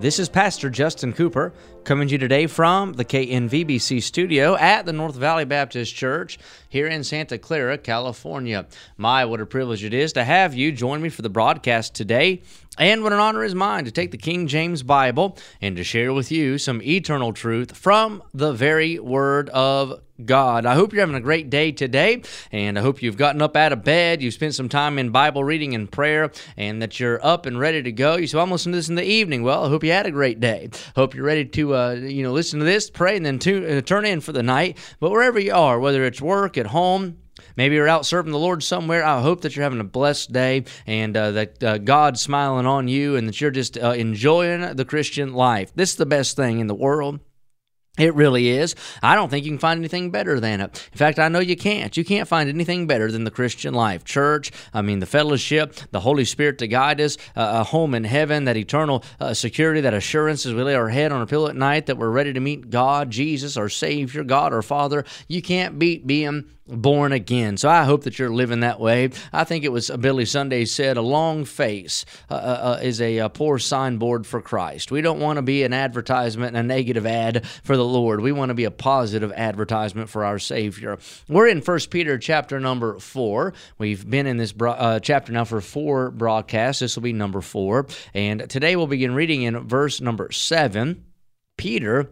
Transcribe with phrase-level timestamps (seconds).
[0.00, 1.52] This is Pastor Justin Cooper
[1.82, 6.38] coming to you today from the KNVBC studio at the North Valley Baptist Church
[6.68, 8.66] here in Santa Clara, California.
[8.96, 12.42] My, what a privilege it is to have you join me for the broadcast today.
[12.78, 16.12] And what an honor is mine to take the King James Bible and to share
[16.12, 20.64] with you some eternal truth from the very Word of God.
[20.64, 23.72] I hope you're having a great day today, and I hope you've gotten up out
[23.72, 27.46] of bed, you've spent some time in Bible reading and prayer, and that you're up
[27.46, 28.16] and ready to go.
[28.16, 29.42] You say, I'm listening to this in the evening.
[29.42, 30.70] Well, I hope you had a great day.
[30.94, 33.80] Hope you're ready to, uh, you know, listen to this, pray, and then to, uh,
[33.80, 34.78] turn in for the night.
[35.00, 37.18] But wherever you are, whether it's work, at home,
[37.56, 39.04] Maybe you're out serving the Lord somewhere.
[39.04, 42.88] I hope that you're having a blessed day and uh, that uh, God's smiling on
[42.88, 45.72] you and that you're just uh, enjoying the Christian life.
[45.74, 47.20] This is the best thing in the world.
[47.98, 48.76] It really is.
[49.02, 50.88] I don't think you can find anything better than it.
[50.92, 51.96] In fact, I know you can't.
[51.96, 54.04] You can't find anything better than the Christian life.
[54.04, 58.04] Church, I mean, the fellowship, the Holy Spirit to guide us, uh, a home in
[58.04, 61.48] heaven, that eternal uh, security, that assurance as we lay our head on a pillow
[61.48, 65.04] at night that we're ready to meet God, Jesus, our Savior, God, our Father.
[65.26, 67.56] You can't beat being born again.
[67.56, 69.10] So I hope that you're living that way.
[69.32, 73.18] I think it was Billy Sunday said, a long face uh, uh, uh is a,
[73.18, 74.90] a, poor signboard for Christ.
[74.90, 78.20] We don't want to be an advertisement a negative ad for the Lord.
[78.20, 80.98] We want to be a positive advertisement for our Savior.
[81.28, 83.54] We're in First Peter chapter number 4.
[83.78, 86.80] We've been in this bro- uh, chapter now for four broadcasts.
[86.80, 87.86] This will be number 4.
[88.14, 91.04] And today we'll begin reading in verse number 7.
[91.56, 92.10] Peter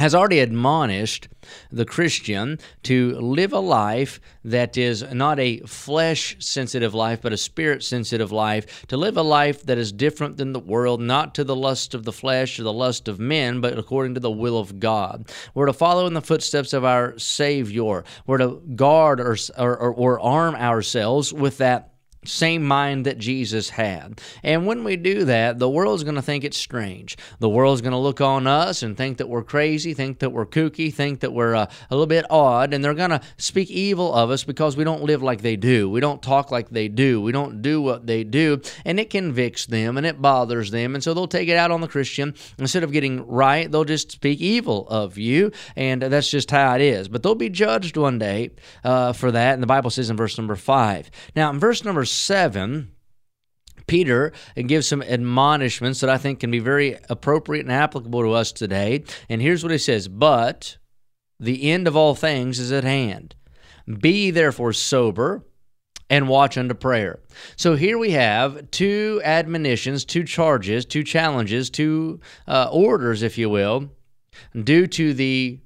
[0.00, 1.28] has already admonished
[1.70, 7.36] the Christian to live a life that is not a flesh sensitive life, but a
[7.36, 11.44] spirit sensitive life, to live a life that is different than the world, not to
[11.44, 14.58] the lust of the flesh or the lust of men, but according to the will
[14.58, 15.30] of God.
[15.52, 18.02] We're to follow in the footsteps of our Savior.
[18.26, 21.89] We're to guard or, or, or arm ourselves with that
[22.24, 24.20] same mind that Jesus had.
[24.42, 27.16] And when we do that, the world's going to think it's strange.
[27.38, 30.46] The world's going to look on us and think that we're crazy, think that we're
[30.46, 34.14] kooky, think that we're uh, a little bit odd, and they're going to speak evil
[34.14, 35.88] of us because we don't live like they do.
[35.88, 37.22] We don't talk like they do.
[37.22, 38.60] We don't do what they do.
[38.84, 40.94] And it convicts them and it bothers them.
[40.94, 42.34] And so they'll take it out on the Christian.
[42.58, 45.52] Instead of getting right, they'll just speak evil of you.
[45.74, 47.08] And that's just how it is.
[47.08, 48.50] But they'll be judged one day
[48.84, 49.54] uh, for that.
[49.54, 51.10] And the Bible says in verse number five.
[51.34, 52.90] Now, in verse number 7,
[53.86, 54.32] Peter
[54.66, 59.04] gives some admonishments that I think can be very appropriate and applicable to us today.
[59.28, 60.78] And here's what he says But
[61.38, 63.34] the end of all things is at hand.
[64.00, 65.44] Be therefore sober
[66.08, 67.20] and watch unto prayer.
[67.56, 73.48] So here we have two admonitions, two charges, two challenges, two uh, orders, if you
[73.48, 73.90] will,
[74.54, 75.60] due to the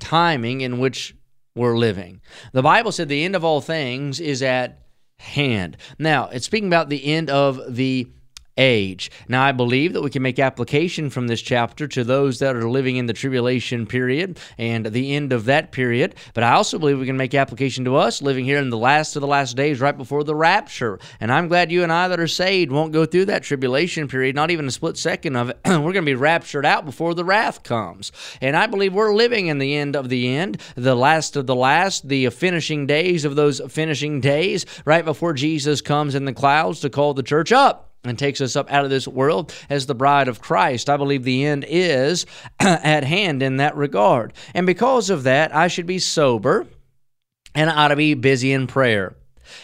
[0.00, 1.16] timing in which
[1.54, 2.20] we're living.
[2.52, 4.83] The Bible said the end of all things is at
[5.18, 5.76] hand.
[5.98, 8.08] Now, it's speaking about the end of the
[8.56, 9.10] age.
[9.28, 12.68] Now, I believe that we can make application from this chapter to those that are
[12.68, 16.14] living in the tribulation period and the end of that period.
[16.34, 19.16] But I also believe we can make application to us living here in the last
[19.16, 20.98] of the last days, right before the rapture.
[21.20, 24.36] And I'm glad you and I that are saved won't go through that tribulation period,
[24.36, 25.58] not even a split second of it.
[25.64, 28.12] we're going to be raptured out before the wrath comes.
[28.40, 31.56] And I believe we're living in the end of the end, the last of the
[31.56, 36.80] last, the finishing days of those finishing days, right before Jesus comes in the clouds
[36.80, 39.94] to call the church up and takes us up out of this world as the
[39.94, 40.90] bride of Christ.
[40.90, 42.26] I believe the end is
[42.60, 44.32] at hand in that regard.
[44.54, 46.66] And because of that, I should be sober
[47.54, 49.16] and I ought to be busy in prayer.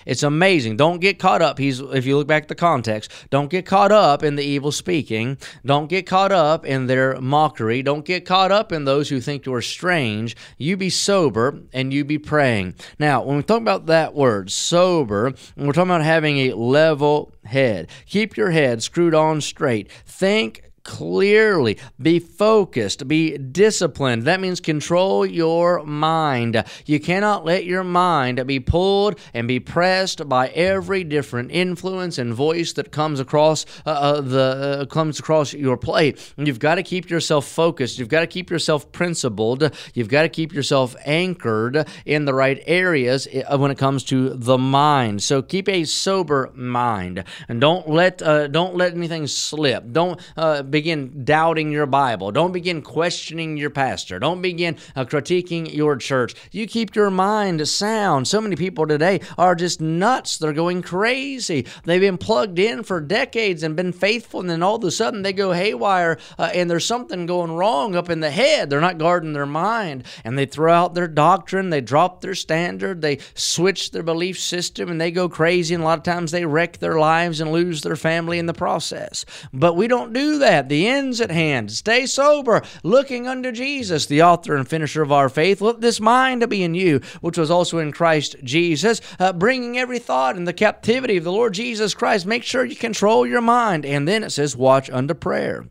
[0.07, 0.77] It's amazing.
[0.77, 1.59] Don't get caught up.
[1.59, 4.73] He's if you look back at the context, don't get caught up in the evil
[4.73, 5.39] speaking.
[5.65, 7.83] Don't get caught up in their mockery.
[7.83, 10.37] Don't get caught up in those who think you're strange.
[10.59, 12.75] You be sober and you be praying.
[12.99, 17.89] Now, when we talk about that word, sober, we're talking about having a level head.
[18.07, 19.91] Keep your head screwed on straight.
[20.07, 24.25] Think clearly, be focused, be disciplined.
[24.25, 26.65] That means control your mind.
[26.87, 32.35] You cannot let your mind be pulled and be pressed by every different influence and
[32.35, 34.41] voice that comes across uh, uh, the
[34.81, 36.33] uh, comes across your plate.
[36.37, 37.99] You've got to keep yourself focused.
[37.99, 39.75] You've got to keep yourself principled.
[39.95, 44.31] You've got to keep yourself anchored in the right areas uh, when it comes to
[44.31, 45.23] the mind.
[45.23, 49.93] So keep a sober mind and don't let uh, don't let anything slip.
[49.93, 52.33] Don't uh, begin doubting your Bible.
[52.33, 54.19] Don't begin questioning your pastor.
[54.19, 56.35] Don't begin uh, critiquing your church.
[56.53, 58.29] You keep your mind sound.
[58.29, 60.39] So many people today are just nuts.
[60.39, 61.67] They're going crazy.
[61.85, 65.23] They've been plugged in for decades and been faithful, and then all of a sudden
[65.23, 68.71] they go haywire uh, and there's something going wrong up in the head.
[68.71, 71.71] They're not guarding their mind and they throw out their doctrine.
[71.71, 73.01] They drop their standard.
[73.01, 75.75] They switch their belief system and they go crazy.
[75.75, 78.55] And a lot of times they wreck their lives and lose their family in the
[78.55, 79.25] process.
[79.53, 80.60] But we don't do that.
[80.69, 81.71] The end's at hand.
[81.73, 85.61] Stay sober, looking unto Jesus, the author and finisher of our faith.
[85.61, 89.99] Let this mind be in you, which was also in Christ Jesus, uh, bringing every
[89.99, 92.27] thought in the captivity of the Lord Jesus Christ.
[92.27, 93.87] Make sure you control your mind.
[93.87, 95.67] And then it says, watch unto prayer.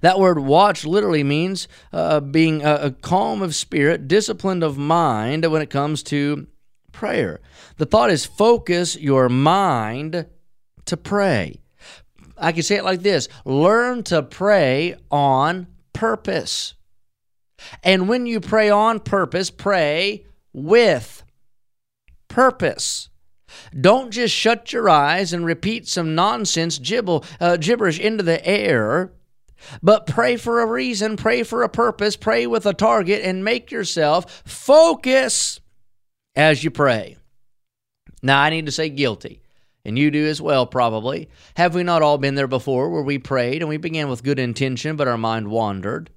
[0.00, 5.62] That word watch literally means uh, being a calm of spirit, disciplined of mind when
[5.62, 6.46] it comes to
[6.92, 7.40] prayer.
[7.78, 10.26] The thought is focus your mind
[10.84, 11.61] to pray.
[12.42, 16.74] I can say it like this learn to pray on purpose.
[17.82, 21.22] And when you pray on purpose, pray with
[22.28, 23.08] purpose.
[23.78, 29.12] Don't just shut your eyes and repeat some nonsense gibble, uh, gibberish into the air,
[29.82, 33.70] but pray for a reason, pray for a purpose, pray with a target, and make
[33.70, 35.60] yourself focus
[36.34, 37.16] as you pray.
[38.22, 39.41] Now, I need to say guilty,
[39.84, 41.28] and you do as well, probably.
[41.56, 44.38] Have we not all been there before where we prayed and we began with good
[44.38, 46.10] intention, but our mind wandered?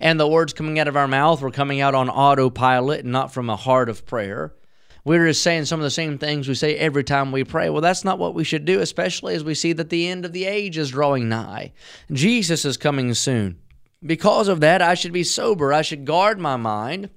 [0.00, 3.32] And the words coming out of our mouth were coming out on autopilot and not
[3.32, 4.54] from a heart of prayer.
[5.04, 7.70] We were just saying some of the same things we say every time we pray.
[7.70, 10.32] Well, that's not what we should do, especially as we see that the end of
[10.32, 11.72] the age is drawing nigh.
[12.12, 13.58] Jesus is coming soon.
[14.04, 15.72] Because of that, I should be sober.
[15.72, 17.10] I should guard my mind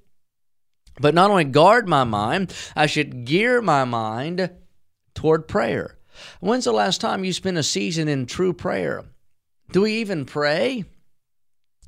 [1.00, 4.52] but not only guard my mind, I should gear my mind
[5.22, 6.00] toward prayer.
[6.40, 9.06] When's the last time you spent a season in true prayer?
[9.72, 10.84] Do we even pray?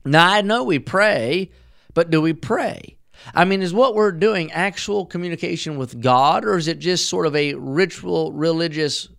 [0.05, 1.49] Now, I know we pray,
[1.95, 2.97] but do we pray?
[3.33, 7.25] I mean, is what we're doing actual communication with God, or is it just sort
[7.25, 9.09] of a ritual, religious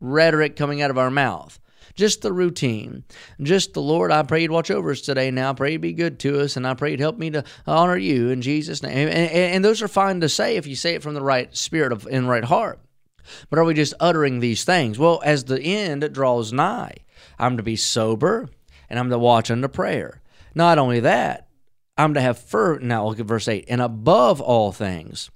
[0.00, 1.60] rhetoric coming out of our mouth?
[1.96, 3.04] just the routine.
[3.42, 5.50] Just the Lord, I pray you'd watch over us today now.
[5.50, 7.96] I pray you'd be good to us, and I pray you'd help me to honor
[7.96, 9.08] you in Jesus' name.
[9.08, 11.54] And, and, and those are fine to say if you say it from the right
[11.54, 12.78] spirit of in right heart.
[13.48, 14.98] But are we just uttering these things?
[14.98, 16.96] Well, as the end draws nigh,
[17.38, 18.48] I'm to be sober
[18.88, 20.20] and I'm to watch unto prayer.
[20.54, 21.48] Not only that,
[21.96, 22.86] I'm to have fervent.
[22.86, 23.66] Now look at verse 8.
[23.68, 25.30] And above all things,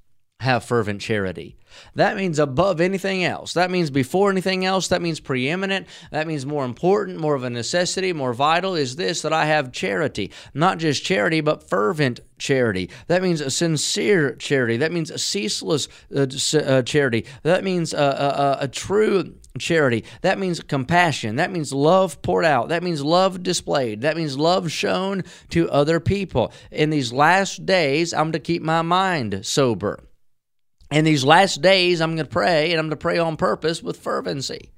[0.45, 1.57] have fervent charity.
[1.97, 3.55] That means above anything else.
[3.55, 4.87] That means before anything else.
[4.89, 5.89] That means preeminent.
[6.13, 9.73] That means more important, more of a necessity, more vital is this that I have
[9.73, 10.31] charity.
[10.53, 12.91] Not just charity, but fervent charity.
[13.09, 14.77] That means a sincere charity.
[14.77, 16.27] That means a ceaseless uh,
[16.59, 17.27] uh, charity.
[17.43, 20.05] That means a, a true charity.
[20.21, 21.37] That means compassion.
[21.37, 22.69] That means love poured out.
[22.69, 24.03] That means love displayed.
[24.03, 26.53] That means love shown to other people.
[26.71, 30.01] In these last days, I'm to keep my mind sober.
[30.91, 33.83] In these last days, I'm going to pray, and I'm going to pray on purpose
[33.83, 34.71] with fervency.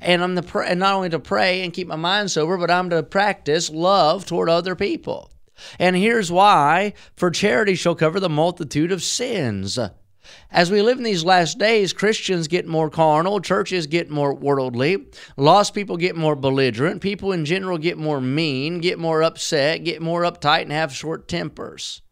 [0.00, 2.90] And I'm pray, and not only to pray and keep my mind sober, but I'm
[2.90, 5.30] to practice love toward other people.
[5.78, 9.78] And here's why: for charity shall cover the multitude of sins.
[10.50, 15.06] As we live in these last days, Christians get more carnal, churches get more worldly,
[15.36, 20.02] lost people get more belligerent, people in general get more mean, get more upset, get
[20.02, 22.02] more uptight, and have short tempers.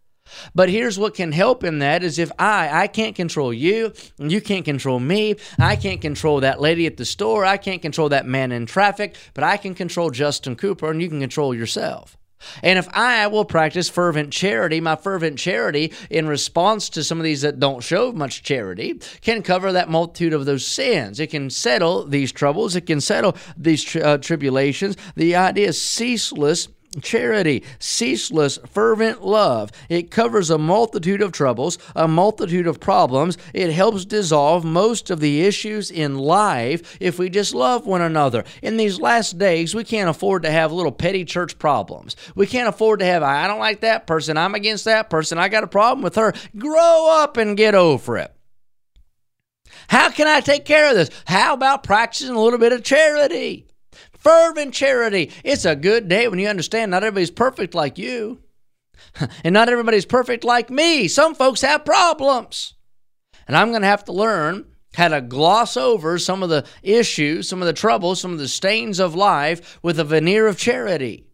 [0.55, 4.31] But here's what can help in that is if I I can't control you, and
[4.31, 8.09] you can't control me, I can't control that lady at the store, I can't control
[8.11, 12.17] that man in traffic, but I can control Justin Cooper and you can control yourself.
[12.63, 17.25] And if I will practice fervent charity, my fervent charity in response to some of
[17.25, 21.21] these that don't show much charity can cover that multitude of those sins.
[21.21, 24.97] It can settle these troubles, it can settle these uh, tribulations.
[25.17, 26.69] The idea is ceaseless
[27.03, 29.71] charity, ceaseless, fervent love.
[29.89, 33.39] It covers a multitude of troubles, a multitude of problems.
[33.53, 38.45] It helps dissolve most of the issues in life if we just love one another.
[38.63, 42.17] In these last days, we can't afford to have little petty church problems.
[42.35, 45.49] We can't afford to have, I don't like that person, I'm against that person, I
[45.49, 46.33] got a problem with her.
[46.57, 48.35] Grow up and get over it.
[49.89, 51.11] How can I take care of this?
[51.27, 53.68] How about practicing a little bit of charity?
[54.19, 55.31] Fervent charity.
[55.45, 58.41] It's a good day when you understand not everybody's perfect like you.
[59.45, 61.09] And not everybody's perfect like me.
[61.09, 62.75] Some folks have problems.
[63.47, 67.49] And I'm going to have to learn how to gloss over some of the issues,
[67.49, 71.27] some of the troubles, some of the stains of life with a veneer of charity,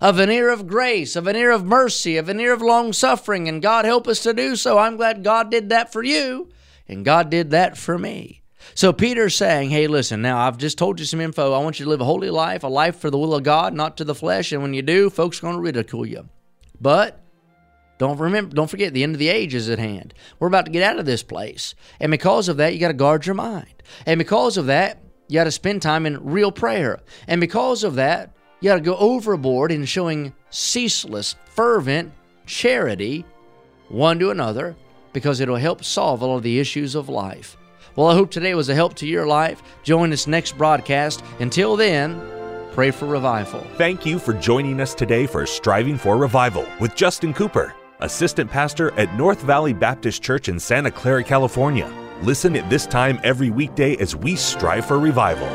[0.00, 3.48] a veneer of grace, a veneer of mercy, a veneer of long suffering.
[3.48, 4.78] And God help us to do so.
[4.78, 6.50] I'm glad God did that for you,
[6.88, 8.41] and God did that for me.
[8.74, 11.52] So Peter's saying, hey, listen, now I've just told you some info.
[11.52, 13.74] I want you to live a holy life, a life for the will of God,
[13.74, 14.52] not to the flesh.
[14.52, 16.28] And when you do, folks are going to ridicule you.
[16.80, 17.22] But
[17.98, 20.14] don't remember, don't forget, the end of the age is at hand.
[20.38, 21.74] We're about to get out of this place.
[22.00, 23.82] And because of that, you got to guard your mind.
[24.06, 27.00] And because of that, you got to spend time in real prayer.
[27.28, 32.12] And because of that, you got to go overboard in showing ceaseless, fervent
[32.46, 33.24] charity
[33.88, 34.74] one to another
[35.12, 37.56] because it'll help solve all of the issues of life.
[37.96, 39.62] Well, I hope today was a help to your life.
[39.82, 41.22] Join us next broadcast.
[41.40, 42.20] Until then,
[42.72, 43.60] pray for revival.
[43.76, 48.92] Thank you for joining us today for Striving for Revival with Justin Cooper, Assistant Pastor
[48.98, 51.92] at North Valley Baptist Church in Santa Clara, California.
[52.22, 55.48] Listen at this time every weekday as we strive for revival.